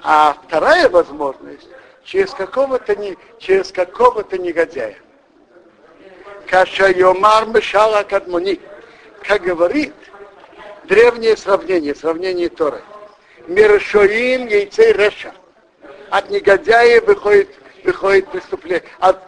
А 0.00 0.36
вторая 0.44 0.88
возможность 0.88 1.68
через 2.04 2.30
какого-то 2.30 2.94
не, 2.94 3.16
через 3.38 3.72
какого-то 3.72 4.38
негодяя. 4.38 4.96
Каша 6.46 6.90
Йомар 6.90 7.46
Мешала 7.46 8.04
Кадмуни, 8.04 8.60
как 9.26 9.42
говорит 9.42 9.94
древнее 10.84 11.36
сравнение, 11.36 11.94
сравнение 11.94 12.48
Торы. 12.48 12.80
Миршоим 13.48 14.46
яйцей 14.46 14.92
Реша. 14.92 15.34
От 16.10 16.30
негодяя 16.30 17.00
выходит, 17.02 17.57
выходит 17.88 18.28
преступление. 18.28 18.84
От 19.00 19.20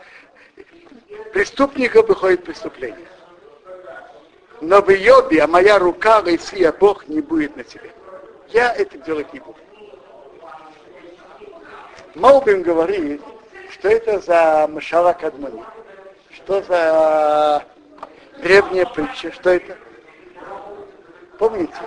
преступника 1.33 2.03
выходит 2.03 2.45
преступление 2.45 3.11
но 4.61 4.83
в 4.83 4.91
Йобе, 4.91 5.43
а 5.43 5.47
моя 5.47 5.79
рука, 5.79 6.23
Исия, 6.27 6.73
Бог 6.73 7.09
не 7.09 7.21
будет 7.21 7.57
на 7.57 7.65
тебе. 7.65 7.91
Я 8.49 8.75
это 8.75 8.99
делать 8.99 9.33
не 9.33 9.41
буду. 9.41 9.57
Маубин 12.15 12.63
говорит, 12.63 13.23
что 13.71 13.89
это 13.89 14.21
за 14.21 14.69
Машала 14.69 15.13
Кадмани, 15.13 15.63
что 16.35 16.61
за 16.63 17.65
древняя 18.43 18.85
притча, 18.85 19.33
что 19.33 19.51
это? 19.51 19.77
Помните, 21.39 21.81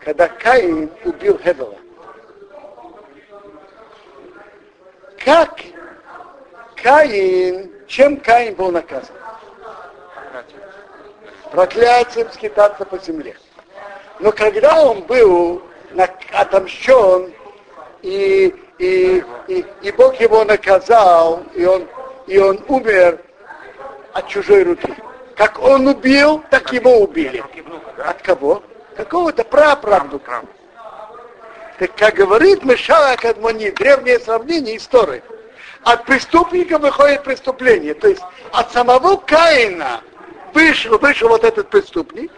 когда 0.00 0.28
Каин 0.28 0.90
убил 1.04 1.38
Хевела, 1.38 1.76
как 5.24 5.60
Каин, 6.82 7.70
чем 7.86 8.18
Каин 8.18 8.54
был 8.54 8.70
наказан? 8.70 9.14
проклятием 11.56 12.30
скитаться 12.32 12.84
по 12.84 12.98
земле. 12.98 13.34
Но 14.20 14.30
когда 14.30 14.84
он 14.84 15.00
был 15.02 15.62
отомщен, 16.32 17.32
и, 18.02 18.54
и, 18.78 19.24
и, 19.48 19.64
и 19.82 19.92
Бог 19.92 20.20
его 20.20 20.44
наказал, 20.44 21.42
и 21.54 21.64
он, 21.64 21.88
и 22.26 22.38
он 22.38 22.62
умер 22.68 23.20
от 24.12 24.28
чужой 24.28 24.64
руки. 24.64 24.94
Как 25.34 25.58
он 25.58 25.86
убил, 25.86 26.42
так 26.50 26.72
его 26.72 26.98
убили. 26.98 27.42
От 28.04 28.20
кого? 28.20 28.62
Какого-то 28.96 29.42
праправнука. 29.44 30.42
Так 31.78 31.94
как 31.96 32.14
говорит 32.14 32.64
Мешала 32.64 33.16
Кадмони, 33.16 33.70
древнее 33.70 34.18
сравнение 34.18 34.76
истории, 34.76 35.22
от 35.86 36.04
преступника 36.04 36.78
выходит 36.78 37.22
преступление. 37.22 37.94
То 37.94 38.08
есть 38.08 38.22
от 38.50 38.72
самого 38.72 39.18
Каина 39.18 40.00
вышел, 40.52 40.98
вышел 40.98 41.28
вот 41.28 41.44
этот 41.44 41.70
преступник, 41.70 42.32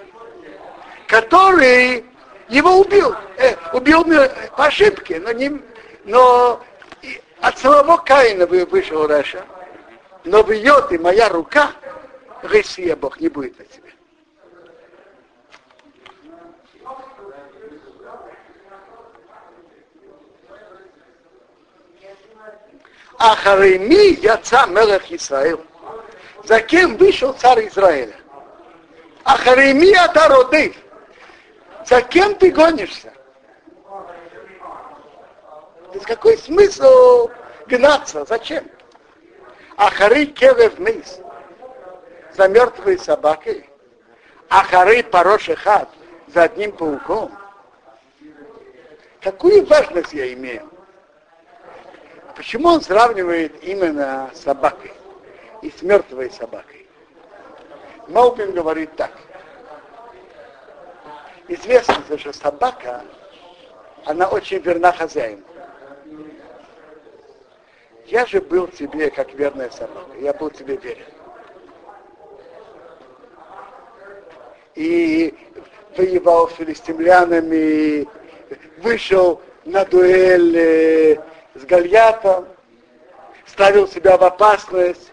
который 1.06 2.04
его 2.50 2.78
убил. 2.78 3.14
Э, 3.38 3.54
убил 3.72 4.04
по 4.54 4.66
ошибке, 4.66 5.18
но, 5.18 5.32
не, 5.32 5.62
но 6.04 6.60
от 7.40 7.58
самого 7.58 7.96
Каина 7.96 8.44
вышел 8.44 9.06
Раша. 9.06 9.42
Но 10.24 10.42
в 10.42 10.52
и 10.52 10.98
моя 10.98 11.30
рука, 11.30 11.72
Россия 12.42 12.96
Бог 12.96 13.18
не 13.18 13.30
будет 13.30 13.58
на 13.58 13.64
тебе. 13.64 13.87
Ахареми 23.18 24.16
яца 24.22 24.66
мелех 24.66 25.10
Исраил. 25.10 25.64
За 26.44 26.60
кем 26.60 26.96
вышел 26.96 27.32
царь 27.32 27.66
Израиля? 27.66 28.14
А 29.24 29.36
Харемия 29.36 30.10
роды. 30.28 30.74
За 31.84 32.00
кем 32.00 32.34
ты 32.36 32.50
гонишься? 32.50 33.12
То 35.92 36.00
какой 36.00 36.38
смысл 36.38 37.28
гнаться? 37.66 38.24
Зачем? 38.24 38.64
А 39.76 39.90
Хары 39.90 40.26
Кевев 40.26 40.78
Мейс 40.78 41.20
за 42.36 42.48
мертвой 42.48 42.98
собакой, 42.98 43.68
а 44.48 44.62
Хары 44.64 45.02
Пароши 45.02 45.56
Хат 45.56 45.88
за 46.28 46.44
одним 46.44 46.72
пауком. 46.72 47.32
Какую 49.20 49.66
важность 49.66 50.12
я 50.12 50.32
имею? 50.32 50.68
Почему 52.38 52.68
он 52.68 52.80
сравнивает 52.80 53.62
именно 53.62 54.30
с 54.32 54.44
собакой? 54.44 54.92
и 55.62 55.70
с 55.70 55.82
мертвой 55.82 56.30
собакой. 56.30 56.86
Маупин 58.08 58.52
говорит 58.52 58.94
так. 58.96 59.12
Известно, 61.48 61.96
что 62.16 62.32
собака, 62.32 63.02
она 64.04 64.28
очень 64.28 64.58
верна 64.58 64.92
хозяину. 64.92 65.42
Я 68.06 68.24
же 68.26 68.40
был 68.40 68.68
тебе 68.68 69.10
как 69.10 69.32
верная 69.34 69.70
собака, 69.70 70.16
я 70.18 70.32
был 70.32 70.50
тебе 70.50 70.76
верен. 70.76 71.04
И 74.74 75.34
воевал 75.96 76.48
с 76.48 76.54
филистимлянами, 76.54 78.06
вышел 78.78 79.42
на 79.64 79.84
дуэль 79.84 80.56
э, 80.56 81.16
с 81.58 81.64
Гальятом, 81.64 82.48
ставил 83.46 83.88
себя 83.88 84.16
в 84.16 84.24
опасность, 84.24 85.12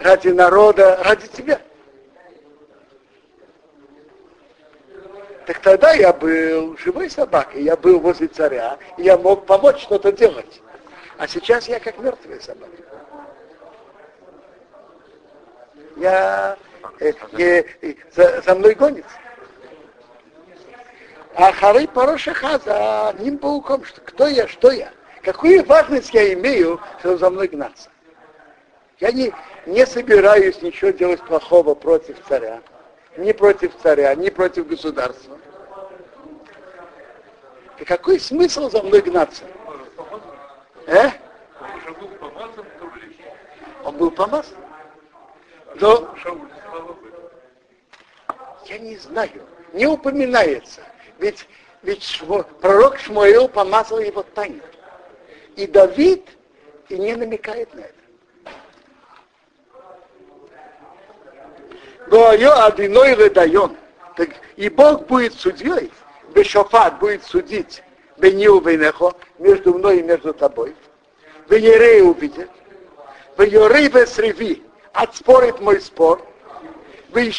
ради 0.00 0.28
народа, 0.28 1.00
ради 1.04 1.26
тебя. 1.28 1.60
Так 5.46 5.60
тогда 5.60 5.92
я 5.92 6.12
был 6.12 6.76
живой 6.76 7.08
собакой, 7.08 7.62
я 7.62 7.76
был 7.76 8.00
возле 8.00 8.26
царя, 8.26 8.78
и 8.96 9.04
я 9.04 9.16
мог 9.16 9.46
помочь 9.46 9.80
что-то 9.80 10.10
делать. 10.10 10.60
А 11.18 11.28
сейчас 11.28 11.68
я 11.68 11.78
как 11.78 11.98
мертвая 11.98 12.40
собака. 12.40 12.72
Я 15.96 16.58
э, 16.98 17.12
э, 17.38 17.64
э, 17.80 17.94
за, 18.14 18.42
за 18.42 18.54
мной 18.54 18.74
гонится. 18.74 19.16
А 21.34 21.52
Хары 21.52 21.86
Порошаха 21.86 22.58
за 22.58 23.14
ним 23.22 23.38
пауком, 23.38 23.84
что 23.84 24.00
кто 24.00 24.26
я, 24.26 24.48
что 24.48 24.70
я. 24.70 24.90
Какую 25.26 25.64
важность 25.64 26.14
я 26.14 26.32
имею, 26.34 26.80
чтобы 27.00 27.18
за 27.18 27.30
мной 27.30 27.48
гнаться. 27.48 27.90
Я 29.00 29.10
не, 29.10 29.34
не 29.66 29.84
собираюсь 29.84 30.62
ничего 30.62 30.90
делать 30.90 31.20
плохого 31.20 31.74
против 31.74 32.16
царя. 32.28 32.62
Ни 33.16 33.32
против 33.32 33.72
царя, 33.82 34.14
ни 34.14 34.30
против 34.30 34.68
государства. 34.68 35.36
И 37.80 37.84
какой 37.84 38.20
смысл 38.20 38.70
за 38.70 38.80
мной 38.84 39.00
гнаться? 39.00 39.42
Э? 40.86 41.10
Он 43.82 43.96
был 43.96 44.12
помазан. 44.12 44.54
Но 45.74 46.14
я 48.66 48.78
не 48.78 48.96
знаю, 48.96 49.42
не 49.72 49.88
упоминается. 49.88 50.82
Ведь, 51.18 51.48
ведь 51.82 52.04
Шмо, 52.04 52.44
пророк 52.60 53.00
Шмуэл 53.00 53.48
помазал 53.48 53.98
его 53.98 54.22
тайно. 54.22 54.62
И 55.56 55.66
Давид 55.66 56.22
и 56.88 56.98
не 56.98 57.16
намекает 57.16 57.74
на 57.74 57.80
это. 57.80 57.94
Гойо 62.08 62.66
одиной 62.66 63.16
выдает. 63.16 63.72
И 64.56 64.68
Бог 64.68 65.06
будет 65.06 65.34
судьей, 65.34 65.90
Бешофат 66.34 66.98
будет 66.98 67.24
судить 67.24 67.82
Бенил 68.18 68.60
Вейнехо, 68.60 69.12
между 69.38 69.74
мной 69.74 69.98
и 69.98 70.02
между 70.02 70.32
тобой. 70.32 70.74
Венерей 71.48 72.02
увидит. 72.02 72.50
Венерей 73.36 73.88
Весреви 73.88 74.62
отспорит 74.92 75.60
мой 75.60 75.80
спор. 75.80 76.24
Вы 77.10 77.32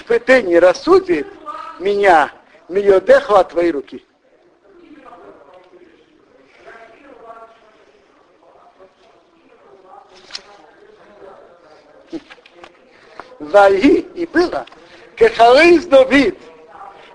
не 0.43 0.59
рассудит 0.59 1.27
меня, 1.79 2.31
Миодеху 2.69 3.35
от 3.35 3.49
твоей 3.49 3.71
руки. 3.71 4.03
Ваи 13.39 13.99
и 14.15 14.25
было, 14.25 14.65
Кехалейс 15.15 15.85
Давид, 15.85 16.37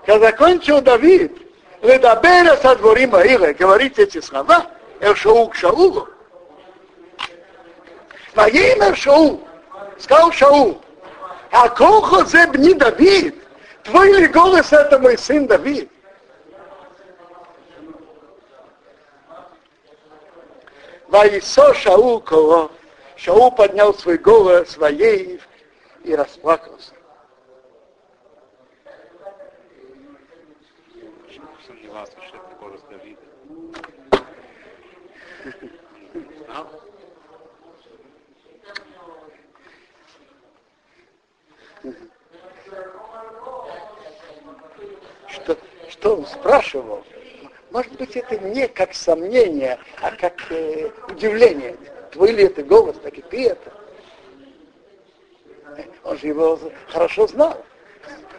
когда 0.05 0.27
закончил 0.27 0.81
Давид, 0.81 1.37
Ледабера 1.81 2.55
со 2.57 2.75
дворима 2.75 3.21
Ира, 3.21 3.53
говорить 3.53 3.99
эти 3.99 4.21
слова, 4.21 4.67
Элшоу 5.01 5.49
к 5.49 5.55
Шаулу. 5.55 6.07
Ваимер 8.35 8.95
Шаул, 8.95 9.45
сказал 9.99 10.31
Шаул, 10.31 10.81
а 11.51 11.67
колхо 11.69 12.23
зеб 12.23 12.55
не 12.55 12.73
Давид, 12.73 13.35
твой 13.83 14.13
ли 14.13 14.27
голос 14.27 14.71
это 14.71 14.97
мой 14.97 15.17
сын 15.17 15.45
Давид? 15.45 15.89
Ваисо 21.09 21.73
Шаул 21.73 22.21
кого? 22.21 22.71
Шаул 23.17 23.51
поднял 23.51 23.93
свой 23.93 24.17
голос 24.17 24.71
своей 24.71 25.39
и 26.03 26.15
расплакался. 26.15 26.93
Сомневался, 31.65 32.11
что 32.27 32.37
это 32.37 32.55
голос 32.59 32.81
Давида. 32.89 33.21
Что, 45.27 45.57
что 45.89 46.15
он 46.17 46.25
спрашивал? 46.25 47.05
Может 47.71 47.93
быть, 47.93 48.15
это 48.15 48.37
не 48.37 48.67
как 48.67 48.93
сомнение, 48.93 49.79
а 50.01 50.11
как 50.11 50.51
э, 50.51 50.91
удивление. 51.09 51.75
Твой 52.11 52.31
ли 52.31 52.43
это 52.43 52.61
голос, 52.63 52.97
так 53.01 53.17
и 53.17 53.21
ты 53.21 53.47
это. 53.47 53.82
Он 56.03 56.17
же 56.17 56.27
его 56.27 56.59
хорошо 56.89 57.27
знал. 57.27 57.63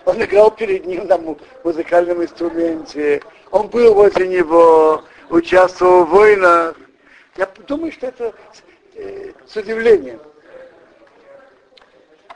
Он 0.05 0.22
играл 0.22 0.50
перед 0.50 0.85
ним 0.85 1.07
на 1.07 1.18
музыкальном 1.62 2.22
инструменте. 2.22 3.22
Он 3.50 3.68
был 3.68 3.94
возле 3.94 4.29
него, 4.29 5.03
участвовал 5.31 6.05
в 6.05 6.11
войнах. 6.11 6.77
Я 7.37 7.48
думаю, 7.66 7.90
что 7.90 8.09
это 8.09 8.35
э, 8.94 9.33
с 9.46 9.57
удивлением. 9.57 10.20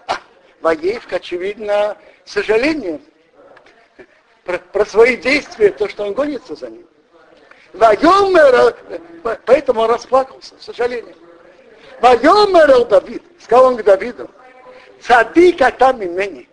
А, 0.06 0.16
Ваевка, 0.62 1.16
очевидно, 1.16 1.96
с 2.24 2.32
сожалением 2.32 3.00
про, 4.44 4.58
про 4.58 4.86
свои 4.86 5.16
действия, 5.16 5.68
то, 5.70 5.88
что 5.88 6.04
он 6.04 6.14
гонится 6.14 6.54
за 6.54 6.70
ним. 6.70 6.86
Вайомер, 7.74 8.74
поэтому 9.44 9.82
он 9.82 9.90
расплакался, 9.90 10.54
с 10.58 10.64
сожалением. 10.64 11.16
Вайомер 12.00 12.86
Давид, 12.86 13.22
сказал 13.38 13.66
он 13.66 13.76
к 13.76 13.84
Давиду, 13.84 14.30
цадик 15.00 15.60
атам 15.62 16.02
имени. 16.02 16.48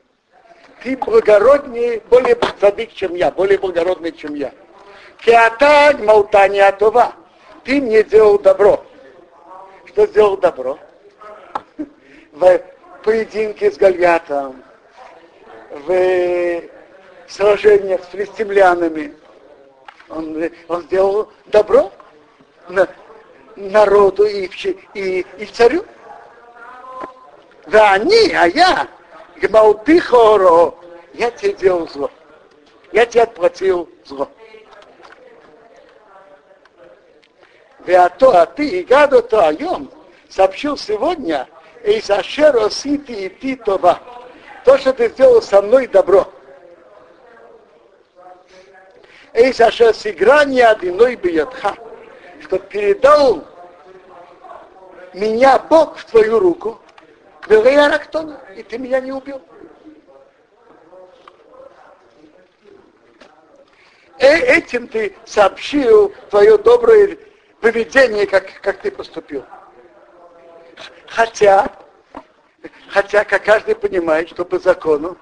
Ты 0.84 0.98
благороднее, 0.98 2.02
более 2.10 2.38
цадик, 2.60 2.94
чем 2.94 3.16
я, 3.16 3.32
более 3.32 3.58
благородный, 3.58 4.12
чем 4.12 4.36
я. 4.36 4.52
Кеатаг 5.18 6.00
молтания 6.00 6.72
това. 6.74 7.14
Ты 7.64 7.82
мне 7.82 8.04
делал 8.04 8.38
добро. 8.38 8.86
Что 9.86 10.06
сделал 10.06 10.38
добро? 10.38 10.78
В 12.32 12.62
поединке 13.04 13.72
с 13.72 13.78
Гальятом, 13.78 14.62
в 15.72 16.62
сражениях 17.28 18.04
с 18.04 18.08
филистимлянами. 18.08 19.16
Он, 20.10 20.50
он 20.68 20.82
сделал 20.84 21.32
добро 21.48 21.92
на, 22.70 22.88
народу 23.56 24.26
и, 24.26 24.50
и, 24.94 25.26
и 25.38 25.46
царю. 25.46 25.86
Да 27.68 27.94
они, 27.94 28.32
а 28.34 28.48
я, 28.48 28.88
Гмаутихоро, 29.38 30.76
я 31.14 31.32
тебе 31.32 31.54
делал 31.54 31.88
зло. 31.88 32.12
Я 32.92 33.06
тебе 33.06 33.24
отплатил 33.24 33.90
зло. 34.06 34.30
А 37.88 38.10
то, 38.10 38.32
а 38.32 38.46
ты, 38.46 38.68
и 38.68 38.84
гаду 38.84 39.22
то 39.22 39.48
айом, 39.48 39.92
сообщил 40.30 40.78
сегодня, 40.78 41.48
и 41.84 42.00
зашеро 42.02 42.70
сити 42.70 43.12
и 43.12 43.30
ти 43.30 43.56
това. 43.56 44.00
То, 44.64 44.78
что 44.78 44.94
ты 44.94 45.10
сделал 45.10 45.42
со 45.42 45.62
мной, 45.62 45.88
добро. 45.88 46.28
Эй, 49.34 49.54
Саша, 49.54 49.94
сыграние 49.94 50.68
одиной 50.68 51.16
биятха, 51.16 51.76
что 52.42 52.58
передал 52.58 53.44
меня 55.14 55.60
Бог 55.60 55.98
в 55.98 56.06
твою 56.06 56.40
руку, 56.40 56.80
Рактона, 57.48 58.40
и 58.56 58.64
ты 58.64 58.78
меня 58.78 59.00
не 59.00 59.12
убил. 59.12 59.42
Э, 64.18 64.38
этим 64.38 64.88
ты 64.88 65.16
сообщил 65.26 66.14
твое 66.30 66.58
доброе 66.58 67.18
поведение, 67.62 68.26
как, 68.26 68.62
как 68.62 68.80
ты 68.80 68.90
поступил. 68.90 69.46
Хотя, 71.08 71.72
хотя, 72.88 73.24
как 73.26 73.44
каждый 73.44 73.76
понимает, 73.76 74.30
что 74.30 74.46
по 74.46 74.58
закону 74.58 75.18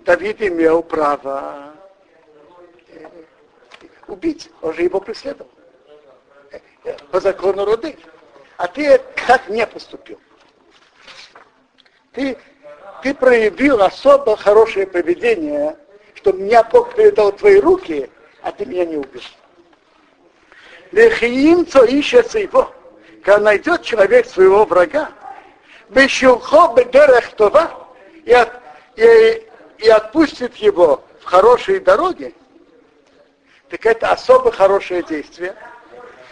Давид 0.00 0.42
имел 0.42 0.82
право 0.82 1.72
э, 2.88 3.06
убить, 4.08 4.50
он 4.60 4.74
же 4.74 4.82
его 4.82 5.00
преследовал. 5.00 5.50
Э, 6.84 6.96
по 7.10 7.20
закону 7.20 7.64
роды. 7.64 7.96
А 8.56 8.68
ты 8.68 9.00
как 9.26 9.48
не 9.48 9.66
поступил 9.66 10.18
ты, 12.16 12.38
ты 13.02 13.14
проявил 13.14 13.82
особо 13.82 14.36
хорошее 14.36 14.86
поведение, 14.86 15.76
что 16.14 16.32
меня 16.32 16.64
Бог 16.64 16.94
передал 16.94 17.30
в 17.30 17.36
твои 17.36 17.60
руки, 17.60 18.10
а 18.42 18.50
ты 18.50 18.64
меня 18.64 18.86
не 18.86 18.96
убил. 18.96 19.20
Лехиимцо 20.92 21.84
ищется 21.84 22.38
его, 22.38 22.72
когда 23.22 23.38
найдет 23.38 23.82
человек 23.82 24.26
своего 24.26 24.64
врага, 24.64 25.10
бешилхо 25.90 26.74
бедерех 26.74 27.32
това, 27.32 27.70
и, 28.24 28.32
от, 28.32 28.50
и, 28.96 29.46
и 29.78 29.88
отпустит 29.88 30.56
его 30.56 31.04
в 31.20 31.24
хорошие 31.24 31.80
дороги, 31.80 32.34
так 33.68 33.84
это 33.84 34.12
особо 34.12 34.50
хорошее 34.50 35.02
действие, 35.02 35.54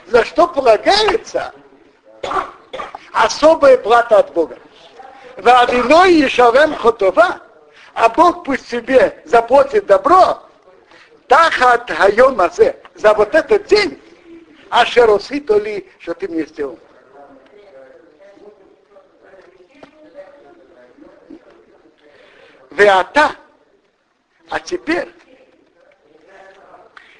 за 0.06 0.24
что 0.24 0.48
полагается 0.48 1.52
особая 3.12 3.76
плата 3.76 4.18
от 4.18 4.32
Бога. 4.32 4.58
Вавиной 5.36 6.14
Ешавем 6.14 6.74
Хотова, 6.74 7.40
а 7.94 8.08
Бог 8.08 8.44
пусть 8.44 8.68
себе 8.68 9.22
заплатит 9.24 9.86
добро, 9.86 10.42
Тахат 11.28 11.90
Хайом 11.90 12.40
Азе, 12.40 12.76
за 12.94 13.14
вот 13.14 13.34
этот 13.34 13.66
день, 13.66 14.00
а 14.70 14.84
шеросито 14.84 15.56
ли, 15.58 15.88
что 15.98 16.14
ты 16.14 16.28
мне 16.28 16.44
сделал. 16.44 16.78
Веата, 22.70 23.32
а 24.50 24.60
теперь, 24.60 25.08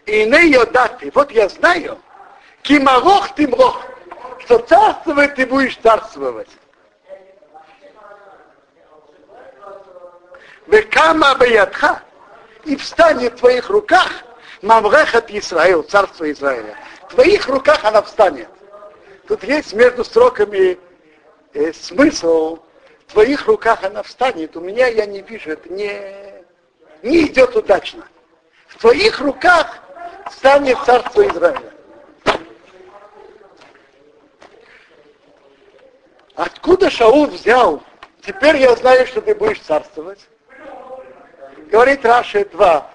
и 0.07 0.24
не 0.24 0.50
йодаты, 0.50 1.11
вот 1.14 1.31
я 1.31 1.48
знаю, 1.48 1.98
кимарох 2.62 3.35
ты 3.35 3.46
мрох, 3.46 3.85
что 4.40 4.59
царствовать 4.59 5.37
ты 5.37 5.46
будешь 5.46 5.77
царствовать. 5.79 6.48
Векама 10.66 11.35
Баятха, 11.35 12.03
и 12.64 12.77
встанет 12.77 13.35
в 13.35 13.37
твоих 13.37 13.68
руках 13.68 14.11
Мамрехат 14.62 15.31
Израил, 15.31 15.83
царство 15.83 16.31
Израиля. 16.31 16.77
В 17.09 17.14
твоих 17.14 17.46
руках 17.48 17.85
она 17.85 18.00
встанет. 18.03 18.48
Тут 19.29 19.44
есть 19.44 19.74
между 19.74 20.05
строками 20.05 20.79
э, 21.53 21.72
смысл 21.72 22.59
в 23.07 23.12
твоих 23.12 23.46
руках 23.46 23.85
она 23.85 24.03
встанет, 24.03 24.57
у 24.57 24.61
меня 24.61 24.87
я 24.88 25.07
не 25.07 25.20
вижу, 25.20 25.50
это 25.50 25.72
не, 25.72 25.90
не 27.03 27.27
идет 27.27 27.55
удачно. 27.55 28.05
В 28.66 28.79
твоих 28.79 29.20
руках 29.20 29.79
станет 30.33 30.79
царство 30.85 31.27
Израиля. 31.29 31.72
Откуда 36.35 36.90
Шаул 36.90 37.27
взял? 37.27 37.83
Теперь 38.22 38.57
я 38.57 38.74
знаю, 38.74 39.07
что 39.07 39.20
ты 39.20 39.35
будешь 39.35 39.61
царствовать. 39.61 40.18
Говорит 41.70 42.05
Раши 42.05 42.44
два, 42.46 42.90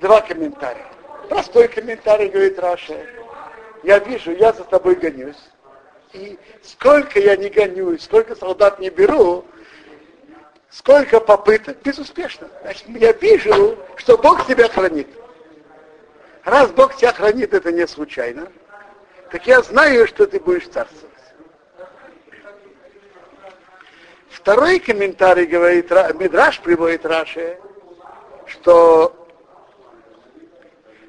два 0.00 0.20
комментария. 0.20 0.86
Простой 1.28 1.68
комментарий, 1.68 2.28
говорит 2.28 2.58
Раши. 2.58 3.06
Я 3.82 3.98
вижу, 3.98 4.32
я 4.32 4.52
за 4.52 4.64
тобой 4.64 4.94
гонюсь. 4.94 5.38
И 6.12 6.38
сколько 6.62 7.20
я 7.20 7.36
не 7.36 7.48
гонюсь, 7.48 8.02
сколько 8.04 8.34
солдат 8.34 8.78
не 8.80 8.90
беру, 8.90 9.44
сколько 10.68 11.20
попыток, 11.20 11.78
безуспешно. 11.82 12.48
Значит, 12.62 12.88
я 12.88 13.12
вижу, 13.12 13.78
что 13.96 14.18
Бог 14.18 14.46
тебя 14.46 14.68
хранит. 14.68 15.08
Раз 16.44 16.70
Бог 16.70 16.96
тебя 16.96 17.12
хранит, 17.12 17.54
это 17.54 17.70
не 17.70 17.86
случайно, 17.86 18.50
так 19.30 19.46
я 19.46 19.62
знаю, 19.62 20.06
что 20.06 20.26
ты 20.26 20.40
будешь 20.40 20.68
царствовать. 20.68 21.06
Второй 24.30 24.80
комментарий 24.80 25.44
говорит, 25.44 25.90
Мидраш 25.90 26.60
приводит 26.60 27.04
Раши, 27.04 27.58
что, 28.50 29.14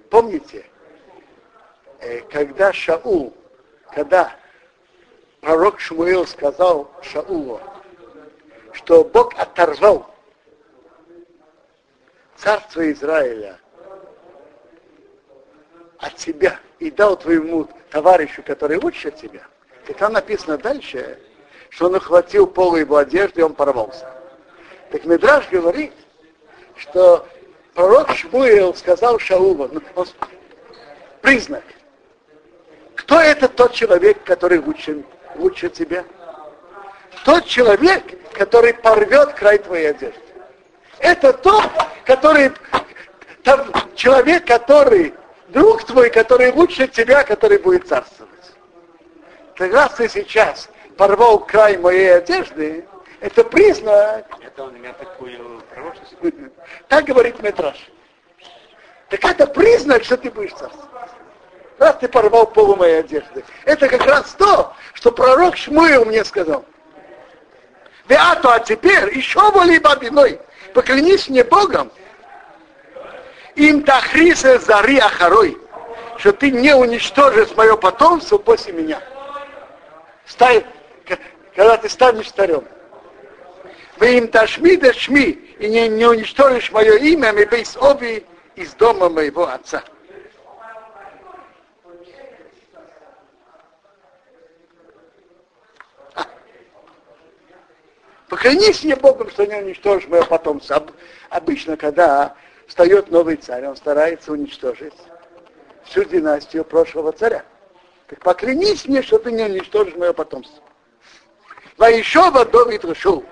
помните, 0.09 0.65
э, 1.99 2.21
когда 2.29 2.71
Шаул, 2.71 3.35
когда 3.93 4.35
пророк 5.41 5.79
Шмуил 5.79 6.27
сказал 6.27 6.91
Шаулу, 7.01 7.59
что 8.73 9.03
Бог 9.03 9.33
оторвал 9.37 10.07
царство 12.35 12.89
Израиля 12.91 13.59
от 15.97 16.19
себя 16.19 16.59
и 16.79 16.89
дал 16.89 17.17
твоему 17.17 17.67
товарищу, 17.89 18.43
который 18.43 18.77
лучше 18.77 19.11
тебя, 19.11 19.45
так 19.85 19.97
там 19.97 20.13
написано 20.13 20.57
дальше, 20.57 21.19
что 21.69 21.87
он 21.87 21.95
охватил 21.95 22.45
полу 22.47 22.75
его 22.75 22.97
одежды, 22.97 23.41
и 23.41 23.43
он 23.43 23.53
порвался. 23.53 24.07
Так 24.91 25.05
Медраж 25.05 25.47
говорит, 25.49 25.93
что 26.81 27.27
пророк 27.73 28.11
Шмуил 28.15 28.73
сказал 28.73 29.19
Шаулу, 29.19 29.69
ну, 29.71 30.05
признак, 31.21 31.63
кто 32.95 33.19
это 33.19 33.47
тот 33.47 33.73
человек, 33.73 34.23
который 34.23 34.59
лучше, 34.59 35.03
лучше 35.35 35.69
тебя? 35.69 36.03
Тот 37.23 37.45
человек, 37.45 38.03
который 38.33 38.73
порвет 38.73 39.33
край 39.33 39.59
твоей 39.59 39.91
одежды. 39.91 40.19
Это 40.99 41.33
тот, 41.33 41.69
который, 42.05 42.51
там, 43.43 43.71
человек, 43.95 44.45
который, 44.45 45.13
друг 45.49 45.83
твой, 45.83 46.09
который 46.09 46.51
лучше 46.51 46.87
тебя, 46.87 47.23
который 47.23 47.59
будет 47.59 47.87
царствовать. 47.87 48.31
Так 49.55 49.71
раз 49.71 49.93
ты 49.93 50.09
сейчас 50.09 50.69
порвал 50.97 51.39
край 51.39 51.77
моей 51.77 52.15
одежды, 52.15 52.85
это 53.21 53.43
признак. 53.43 54.25
Это 54.43 54.63
он 54.63 54.75
имеет 54.77 54.97
такую 54.97 55.61
пророчество. 55.69 56.31
Так 56.87 57.05
говорит 57.05 57.41
Метраж. 57.41 57.77
Так 59.09 59.23
это 59.23 59.45
признак, 59.45 60.03
что 60.03 60.17
ты 60.17 60.31
будешь 60.31 60.53
царствовать. 60.53 60.89
Раз 61.77 61.97
ты 61.97 62.07
порвал 62.07 62.47
полу 62.47 62.75
моей 62.75 62.99
одежды. 62.99 63.43
Это 63.65 63.87
как 63.87 64.05
раз 64.05 64.31
то, 64.33 64.73
что 64.93 65.11
пророк 65.11 65.55
Шмуил 65.55 66.05
мне 66.05 66.25
сказал. 66.25 66.65
Веату, 68.07 68.49
а 68.49 68.59
теперь 68.59 69.15
еще 69.15 69.51
более 69.51 69.79
бабиной. 69.79 70.39
Поклянись 70.73 71.29
мне 71.29 71.43
Богом. 71.43 71.91
Им 73.55 73.83
тахриса 73.83 74.57
зари 74.59 74.97
ахарой, 74.97 75.57
что 76.17 76.33
ты 76.33 76.49
не 76.49 76.75
уничтожишь 76.75 77.55
мое 77.55 77.75
потомство 77.75 78.37
после 78.37 78.73
меня. 78.73 78.99
Стай, 80.25 80.65
когда 81.55 81.77
ты 81.77 81.89
станешь 81.89 82.29
старем. 82.29 82.63
Вы 84.01 84.17
им 84.17 84.29
ташми 84.29 84.77
да 84.77 84.91
шми, 84.93 85.29
и 85.59 85.69
не, 85.69 85.87
не 85.87 86.07
уничтожишь 86.07 86.71
мое 86.71 86.97
имя, 86.97 87.31
мы 87.33 87.45
бейс 87.45 87.77
оби 87.77 88.25
из 88.55 88.73
дома 88.73 89.09
моего 89.09 89.47
отца. 89.47 89.83
Поклянись 98.27 98.83
мне 98.83 98.95
Богом, 98.95 99.29
что 99.29 99.45
не 99.45 99.53
уничтожишь 99.57 100.07
мое 100.07 100.23
потомство. 100.23 100.83
Обычно, 101.29 101.77
когда 101.77 102.35
встает 102.65 103.11
новый 103.11 103.35
царь, 103.35 103.67
он 103.67 103.75
старается 103.75 104.31
уничтожить 104.31 104.95
всю 105.83 106.05
династию 106.05 106.65
прошлого 106.65 107.11
царя. 107.11 107.45
Так 108.07 108.17
поклянись 108.21 108.87
мне, 108.87 109.03
что 109.03 109.19
ты 109.19 109.31
не 109.31 109.43
уничтожишь 109.43 109.93
мое 109.93 110.11
потомство. 110.11 110.63
Ваишова 111.77 112.45
Давид 112.45 112.83
решил. 112.83 113.23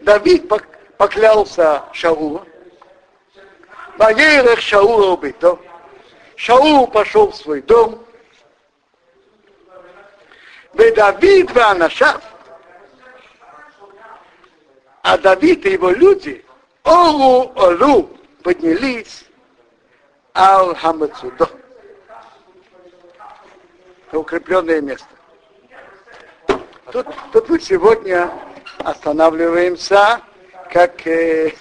Давид 0.00 0.50
поклялся 0.96 1.84
Шаулу. 1.92 2.44
Ваерах 3.98 4.60
Шаула 4.60 5.12
убито. 5.12 5.58
Шаул 6.36 6.86
пошел 6.86 7.30
в 7.30 7.36
свой 7.36 7.60
дом. 7.62 8.02
Давид 10.72 11.50
Ванашав. 11.52 12.22
А 15.02 15.18
Давид 15.18 15.66
и 15.66 15.72
его 15.72 15.90
люди 15.90 16.44
Олу 16.84 17.52
Олу 17.56 18.10
поднялись 18.42 19.24
Ал 20.34 20.74
Хамацудо. 20.74 21.48
Укрепленное 24.12 24.80
место. 24.80 25.08
Тут, 26.92 27.06
тут 27.32 27.48
мы 27.48 27.60
сегодня 27.60 28.30
останавливаемся, 28.80 30.20
как 30.72 31.06
э, 31.06 31.52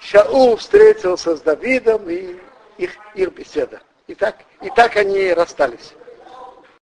Шаул 0.00 0.56
встретился 0.56 1.36
с 1.36 1.40
Давидом 1.40 2.08
и 2.08 2.36
их, 2.78 2.90
их 3.14 3.32
беседа. 3.32 3.80
И 4.06 4.14
так, 4.14 4.36
и 4.60 4.70
так 4.70 4.96
они 4.96 5.32
расстались. 5.32 5.94